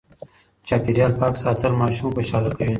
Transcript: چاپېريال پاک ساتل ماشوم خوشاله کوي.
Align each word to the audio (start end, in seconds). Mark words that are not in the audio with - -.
چاپېريال 0.67 1.13
پاک 1.19 1.33
ساتل 1.43 1.71
ماشوم 1.81 2.09
خوشاله 2.15 2.49
کوي. 2.57 2.69